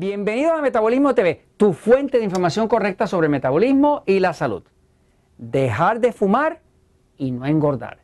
[0.00, 4.62] Bienvenidos a Metabolismo TV, tu fuente de información correcta sobre el metabolismo y la salud.
[5.36, 6.62] Dejar de fumar
[7.18, 7.98] y no engordar.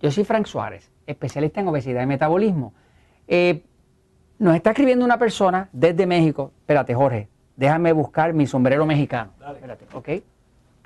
[0.00, 2.74] Yo soy Frank Suárez, especialista en obesidad y metabolismo.
[3.26, 3.64] Eh,
[4.38, 6.52] nos está escribiendo una persona desde México.
[6.60, 9.32] Espérate, Jorge, déjame buscar mi sombrero mexicano.
[9.52, 10.08] Espérate, ¿ok?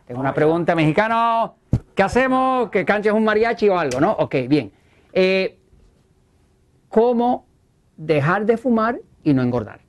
[0.06, 1.56] Tengo una pregunta mexicano.
[1.94, 2.70] ¿Qué hacemos?
[2.70, 4.00] ¿Que canches un mariachi o algo?
[4.00, 4.12] ¿No?
[4.12, 4.72] Ok, bien.
[5.12, 5.58] Eh,
[6.88, 7.44] ¿Cómo
[7.98, 9.85] dejar de fumar y no engordar?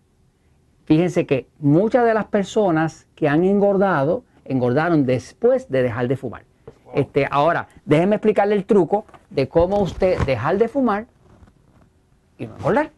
[0.88, 6.46] Fíjense que muchas de las personas que han engordado, engordaron después de dejar de fumar.
[6.96, 11.08] Este, ahora, déjenme explicarle el truco de cómo usted dejar de fumar
[12.38, 12.92] y no engordar.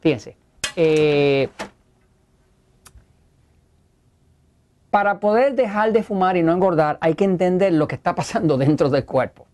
[0.00, 0.36] Fíjense,
[0.76, 1.48] eh,
[4.90, 8.58] para poder dejar de fumar y no engordar hay que entender lo que está pasando
[8.58, 9.46] dentro del cuerpo.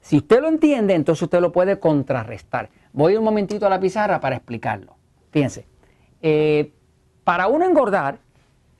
[0.00, 2.70] Si usted lo entiende, entonces usted lo puede contrarrestar.
[2.92, 4.94] Voy un momentito a la pizarra para explicarlo.
[5.32, 5.66] Fíjense,
[6.22, 6.72] eh,
[7.30, 8.18] para uno engordar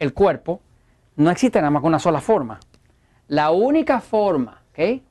[0.00, 0.60] el cuerpo,
[1.14, 2.58] no existe nada más que una sola forma.
[3.28, 5.02] La única forma, ¿ok?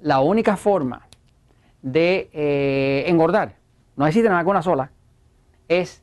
[0.00, 1.06] La única forma
[1.80, 3.54] de eh, engordar,
[3.94, 4.90] no existe nada más que una sola,
[5.68, 6.02] es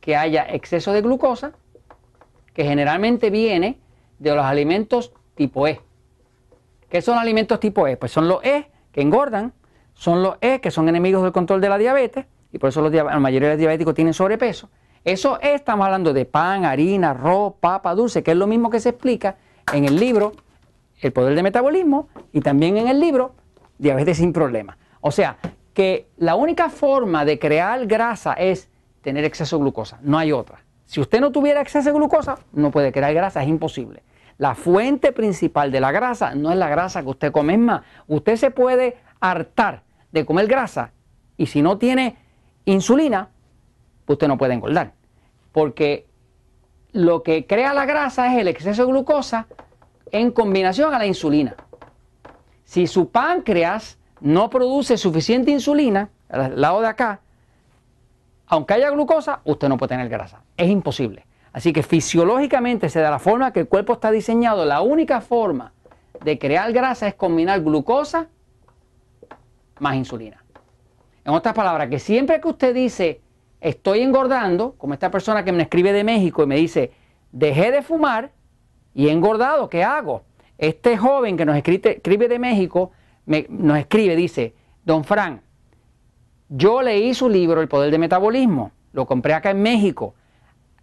[0.00, 1.50] que haya exceso de glucosa,
[2.54, 3.80] que generalmente viene
[4.20, 5.80] de los alimentos tipo E.
[6.88, 7.96] ¿Qué son alimentos tipo E?
[7.96, 9.52] Pues son los E que engordan,
[9.94, 12.92] son los E que son enemigos del control de la diabetes, y por eso los,
[12.92, 14.70] la mayoría de los diabéticos tienen sobrepeso.
[15.04, 18.88] Eso estamos hablando de pan, harina, arroz, papa, dulce, que es lo mismo que se
[18.88, 19.36] explica
[19.72, 20.32] en el libro
[21.00, 23.34] El poder del metabolismo y también en el libro
[23.78, 24.76] Diabetes sin problemas.
[25.00, 25.36] O sea,
[25.74, 28.68] que la única forma de crear grasa es
[29.02, 30.64] tener exceso de glucosa, no hay otra.
[30.86, 34.02] Si usted no tuviera exceso de glucosa, no puede crear grasa, es imposible.
[34.38, 37.82] La fuente principal de la grasa no es la grasa que usted come, es más,
[38.06, 39.82] usted se puede hartar
[40.12, 40.92] de comer grasa
[41.36, 42.16] y si no tiene
[42.66, 43.30] insulina,
[44.06, 44.92] usted no puede engordar.
[45.52, 46.06] Porque
[46.92, 49.46] lo que crea la grasa es el exceso de glucosa
[50.12, 51.54] en combinación a la insulina.
[52.64, 57.20] Si su páncreas no produce suficiente insulina, al lado de acá,
[58.46, 60.42] aunque haya glucosa, usted no puede tener grasa.
[60.56, 61.26] Es imposible.
[61.52, 65.72] Así que fisiológicamente, se da la forma que el cuerpo está diseñado, la única forma
[66.22, 68.28] de crear grasa es combinar glucosa
[69.78, 70.42] más insulina.
[71.26, 73.20] En otras palabras, que siempre que usted dice
[73.60, 76.92] estoy engordando, como esta persona que me escribe de México y me dice,
[77.32, 78.30] dejé de fumar
[78.94, 80.22] y he engordado, ¿qué hago?
[80.56, 82.92] Este joven que nos escribe, de México
[83.26, 84.54] nos escribe, dice,
[84.84, 85.42] don Fran,
[86.48, 90.14] yo leí su libro El Poder del Metabolismo, lo compré acá en México.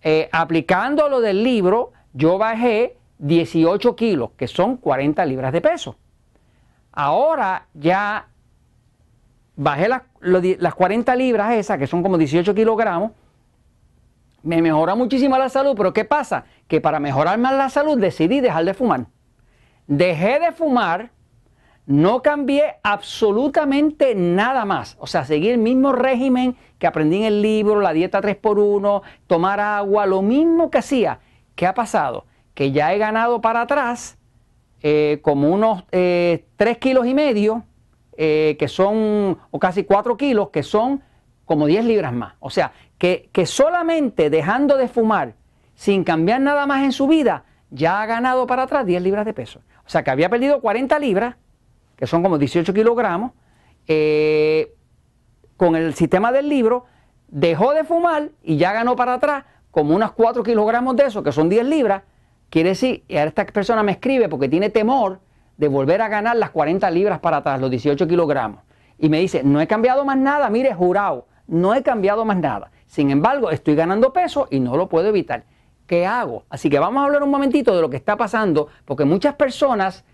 [0.01, 5.95] Eh, aplicando lo del libro, yo bajé 18 kilos, que son 40 libras de peso.
[6.91, 8.27] Ahora ya
[9.55, 13.11] bajé las, las 40 libras esas, que son como 18 kilogramos,
[14.43, 16.45] me mejora muchísimo la salud, pero ¿qué pasa?
[16.67, 19.05] Que para mejorar más la salud decidí dejar de fumar.
[19.87, 21.11] Dejé de fumar,
[21.85, 24.97] no cambié absolutamente nada más.
[24.99, 29.59] O sea, seguí el mismo régimen que aprendí en el libro, la dieta 3x1, tomar
[29.59, 31.19] agua, lo mismo que hacía.
[31.55, 32.25] ¿Qué ha pasado?
[32.53, 34.17] Que ya he ganado para atrás
[34.81, 37.63] eh, como unos eh, 3 kilos y medio
[38.17, 41.01] eh, que son, o casi 4 kilos, que son
[41.45, 42.35] como 10 libras más.
[42.39, 45.35] O sea, que, que solamente dejando de fumar,
[45.75, 49.33] sin cambiar nada más en su vida, ya ha ganado para atrás 10 libras de
[49.33, 49.61] peso.
[49.85, 51.35] O sea, que había perdido 40 libras,
[51.95, 53.31] que son como 18 kilogramos,
[53.87, 54.73] eh,
[55.57, 56.85] con el sistema del libro,
[57.27, 61.31] dejó de fumar y ya ganó para atrás como unos 4 kilogramos de eso, que
[61.31, 62.03] son 10 libras.
[62.49, 65.19] Quiere decir, y ahora esta persona me escribe porque tiene temor
[65.57, 68.61] de volver a ganar las 40 libras para atrás, los 18 kilogramos.
[68.97, 72.71] Y me dice, no he cambiado más nada, mire, jurado, no he cambiado más nada.
[72.85, 75.45] Sin embargo, estoy ganando peso y no lo puedo evitar.
[75.87, 76.43] ¿Qué hago?
[76.49, 80.05] Así que vamos a hablar un momentito de lo que está pasando, porque muchas personas,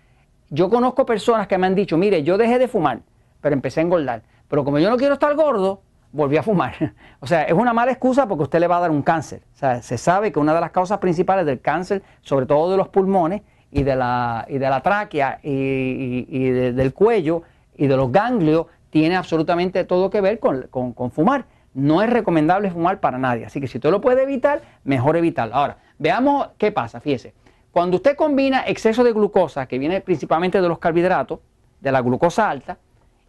[0.48, 3.00] yo conozco personas que me han dicho, mire, yo dejé de fumar,
[3.40, 4.22] pero empecé a engordar.
[4.48, 5.82] Pero como yo no quiero estar gordo,
[6.12, 6.74] volví a fumar.
[7.22, 9.42] O sea, es una mala excusa porque usted le va a dar un cáncer.
[9.54, 12.78] O sea, se sabe que una de las causas principales del cáncer, sobre todo de
[12.78, 17.42] los pulmones, y de la, y de la tráquea y, del cuello
[17.76, 21.44] y de los ganglios tiene absolutamente todo que ver con, fumar.
[21.72, 23.46] No es recomendable fumar para nadie.
[23.46, 25.54] Así que si usted lo puede evitar, mejor evitarlo.
[25.54, 27.00] Ahora, veamos qué pasa.
[27.00, 27.32] Fíjese,
[27.70, 31.38] cuando usted combina exceso de glucosa, que viene principalmente de los carbohidratos,
[31.80, 32.78] de la glucosa alta,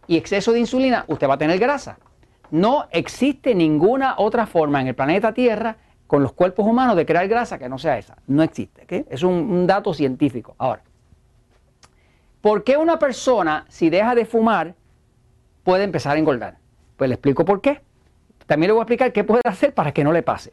[0.08, 1.98] y exceso de insulina, usted va a tener grasa.
[2.50, 5.76] No existe ninguna otra forma en el planeta Tierra
[6.12, 8.18] con los cuerpos humanos de crear grasa que no sea esa.
[8.26, 9.06] No existe.
[9.08, 10.54] Es un, dato científico.
[10.58, 10.82] Ahora,
[12.42, 14.74] ¿por qué una persona, si deja de fumar,
[15.64, 16.58] puede empezar a engordar?
[16.98, 17.80] Pues le explico por qué.
[18.44, 20.52] también le voy a explicar qué puede hacer para que no le pase.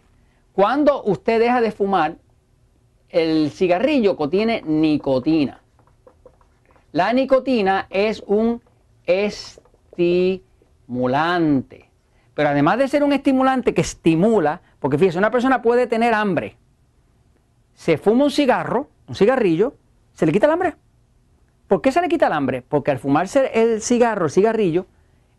[0.53, 2.15] Cuando usted deja de fumar,
[3.09, 5.59] el cigarrillo contiene nicotina.
[6.93, 8.61] La nicotina es un
[9.05, 11.89] estimulante.
[12.33, 16.57] Pero además de ser un estimulante que estimula, porque fíjese, una persona puede tener hambre,
[17.73, 19.73] se fuma un cigarro, un cigarrillo,
[20.13, 20.75] ¿se le quita el hambre?
[21.67, 22.61] ¿Por qué se le quita el hambre?
[22.61, 24.85] Porque al fumarse el cigarro, el cigarrillo,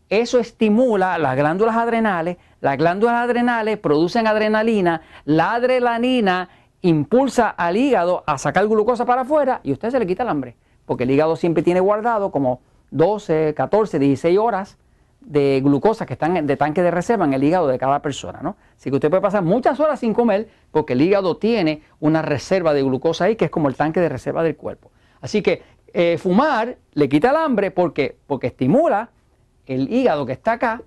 [0.08, 6.48] eso estimula las glándulas adrenales, las glándulas adrenales producen adrenalina, la adrenalina
[6.82, 10.56] impulsa al hígado a sacar glucosa para afuera y usted se le quita el hambre,
[10.86, 12.60] porque el hígado siempre tiene guardado como
[12.90, 14.78] 12, 14, 16 horas
[15.20, 18.56] de glucosa que están de tanque de reserva en el hígado de cada persona, ¿no?
[18.76, 22.72] Así que usted puede pasar muchas horas sin comer porque el hígado tiene una reserva
[22.72, 24.90] de glucosa ahí que es como el tanque de reserva del cuerpo.
[25.20, 25.62] Así que
[25.92, 29.10] eh, fumar le quita el hambre porque, porque estimula
[29.66, 30.82] el hígado que está acá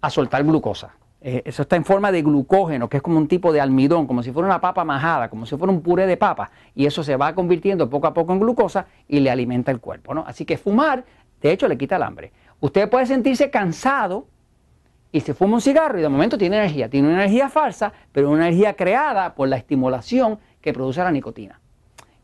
[0.00, 0.94] a soltar glucosa.
[1.22, 4.22] Eh, eso está en forma de glucógeno, que es como un tipo de almidón, como
[4.22, 7.16] si fuera una papa majada, como si fuera un puré de papa, y eso se
[7.16, 10.14] va convirtiendo poco a poco en glucosa y le alimenta el cuerpo.
[10.14, 10.24] ¿no?
[10.26, 11.04] Así que fumar,
[11.42, 12.32] de hecho, le quita el hambre.
[12.60, 14.26] Usted puede sentirse cansado
[15.12, 16.88] y se fuma un cigarro y de momento tiene energía.
[16.88, 21.60] Tiene una energía falsa, pero una energía creada por la estimulación que produce la nicotina.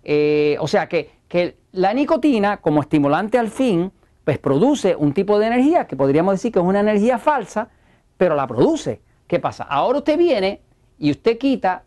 [0.04, 3.90] Eh, o sea que, que la nicotina, como estimulante al fin,
[4.24, 7.68] pues produce un tipo de energía que podríamos decir que es una energía falsa,
[8.16, 9.00] pero la produce.
[9.26, 9.64] ¿Qué pasa?
[9.64, 10.60] Ahora usted viene
[10.98, 11.82] y usted quita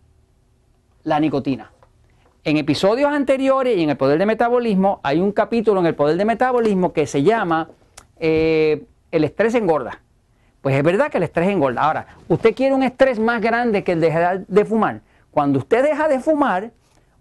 [1.04, 1.72] la nicotina.
[2.44, 6.18] En episodios anteriores y en el poder de metabolismo hay un capítulo en el poder
[6.18, 7.70] de metabolismo que se llama
[8.20, 10.02] eh, el estrés engorda.
[10.62, 11.82] Pues es verdad que el estrés engorda.
[11.82, 15.02] Ahora, usted quiere un estrés más grande que el de dejar de fumar.
[15.32, 16.72] Cuando usted deja de fumar,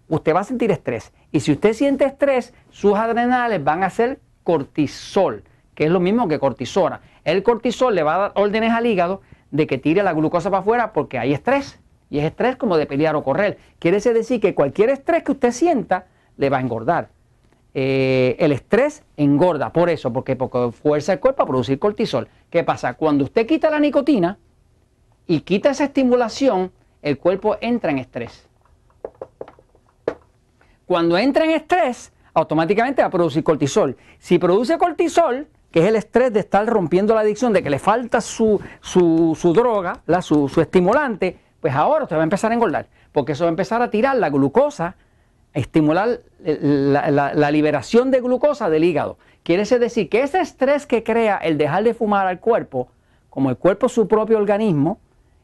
[0.09, 1.13] usted va a sentir estrés.
[1.31, 5.43] Y si usted siente estrés, sus adrenales van a ser cortisol,
[5.75, 7.01] que es lo mismo que cortisona.
[7.23, 9.21] El cortisol le va a dar órdenes al hígado
[9.51, 11.79] de que tire la glucosa para afuera porque hay estrés.
[12.09, 13.59] Y es estrés como de pelear o correr.
[13.77, 16.07] Quiere decir que cualquier estrés que usted sienta
[16.37, 17.09] le va a engordar.
[17.81, 22.27] Eh, el estrés engorda, por eso, porque, porque fuerza el cuerpo a producir cortisol.
[22.49, 22.95] ¿Qué pasa?
[22.95, 24.37] Cuando usted quita la nicotina
[25.25, 28.49] y quita esa estimulación, el cuerpo entra en estrés.
[30.85, 33.95] Cuando entra en estrés, automáticamente va a producir cortisol.
[34.17, 37.79] Si produce cortisol, que es el estrés de estar rompiendo la adicción, de que le
[37.79, 38.59] falta su,
[39.53, 43.55] droga, su, estimulante, pues ahora usted va a empezar a engordar, porque eso va a
[43.55, 44.97] empezar a tirar la glucosa,
[45.53, 49.17] estimular la, liberación de glucosa del hígado.
[49.43, 52.89] Quiere decir que ese estrés que crea el dejar de fumar al cuerpo,
[53.29, 54.99] como el cuerpo es su propio organismo,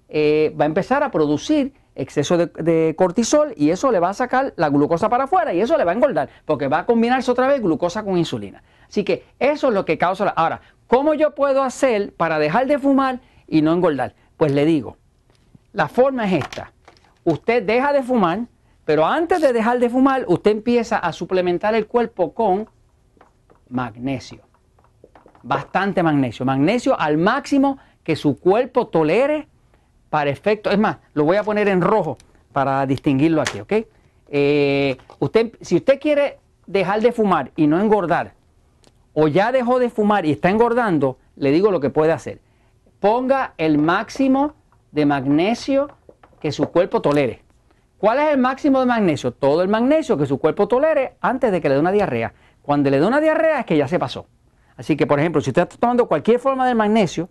[0.09, 4.53] eh, va a empezar a producir exceso de, cortisol y eso le va a sacar
[4.57, 7.47] la glucosa para afuera y eso le va a engordar porque va a combinarse otra
[7.47, 8.63] vez glucosa con insulina.
[8.87, 10.25] Así que eso es lo que causa...
[10.25, 10.31] La...
[10.31, 14.13] Ahora, ¿cómo yo puedo hacer para dejar de fumar y no engordar?
[14.37, 14.97] Pues le digo,
[15.73, 16.71] la forma es esta.
[17.23, 18.41] Usted deja de fumar,
[18.85, 22.69] pero antes de dejar de fumar, usted empieza a suplementar el cuerpo con
[23.69, 24.41] magnesio.
[25.41, 26.45] Bastante magnesio.
[26.45, 29.47] Magnesio al máximo que su cuerpo tolere
[30.09, 32.17] para efecto, es más, lo voy a poner en rojo
[32.53, 33.73] para distinguirlo aquí, ¿ok?
[34.29, 38.33] Eh, usted, si usted quiere dejar de fumar y no engordar,
[39.13, 42.39] o ya dejó de fumar y está engordando, le digo lo que puede hacer.
[42.99, 44.53] Ponga el máximo
[44.91, 45.89] de magnesio
[46.39, 47.44] que su cuerpo tolere.
[47.97, 49.31] ¿Cuál es el máximo de magnesio?
[49.31, 52.33] Todo el magnesio que su cuerpo tolere antes de que le dé una diarrea.
[52.61, 54.27] Cuando le dé una diarrea es que ya se pasó.
[54.75, 57.29] Así que, por ejemplo, si usted está tomando cualquier forma de magnesio,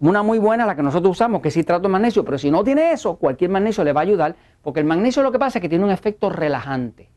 [0.00, 2.64] una muy buena, la que nosotros usamos, que es citrato de magnesio, pero si no
[2.64, 5.62] tiene eso, cualquier magnesio le va a ayudar, porque el magnesio lo que pasa es
[5.62, 7.08] que tiene un efecto relajante.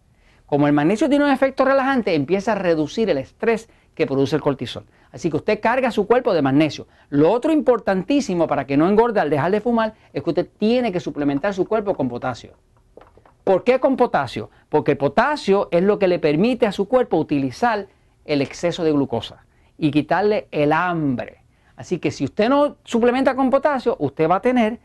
[0.45, 4.43] Como el magnesio tiene un efecto relajante, empieza a reducir el estrés que produce el
[4.43, 4.85] cortisol.
[5.11, 6.85] Así que usted carga su cuerpo de magnesio.
[7.09, 10.91] Lo otro importantísimo para que no engorde al dejar de fumar es que usted tiene
[10.91, 12.53] que suplementar su cuerpo con potasio.
[13.45, 14.49] ¿Por qué con potasio?
[14.69, 17.87] Porque el potasio es lo que le permite a su cuerpo utilizar
[18.25, 19.45] el exceso de glucosa
[19.77, 21.43] y quitarle el hambre.
[21.75, 24.79] Así que si usted no suplementa con potasio, usted va a tener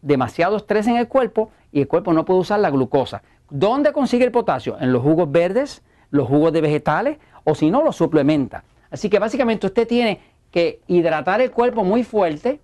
[0.00, 3.22] demasiado estrés en el cuerpo y el cuerpo no puede usar la glucosa.
[3.50, 4.78] ¿Dónde consigue el potasio?
[4.80, 8.64] En los jugos verdes, los jugos de vegetales o si no, lo suplementa.
[8.90, 12.62] Así que básicamente usted tiene que hidratar el cuerpo muy fuerte,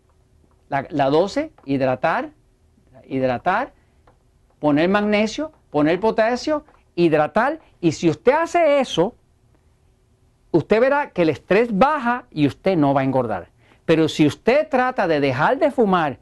[0.71, 2.31] la, la 12, hidratar,
[3.07, 3.75] hidratar,
[4.67, 6.65] poner magnesio, poner potasio,
[6.97, 9.15] hidratar y si usted hace eso,
[10.51, 13.51] usted verá que el estrés baja y usted no va a engordar.
[13.85, 16.19] Pero si usted trata de dejar de fumar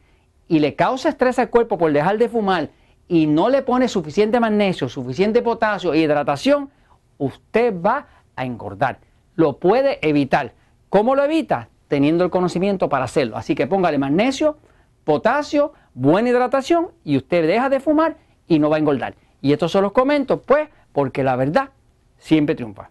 [0.47, 2.69] y le causa estrés al cuerpo por dejar de fumar
[3.09, 6.69] y no le pone suficiente magnesio, suficiente potasio e hidratación,
[7.17, 8.99] usted va a engordar.
[9.37, 10.53] Lo puede evitar.
[10.91, 11.71] ¿Cómo lo evita?
[11.89, 13.39] Teniendo el conocimiento para hacerlo.
[13.39, 14.59] Así que póngale magnesio,
[15.05, 19.15] potasio, buena hidratación y usted deja de fumar y no va a engordar.
[19.41, 21.71] Y esto se los comento, pues, porque la verdad
[22.19, 22.91] siempre triunfa.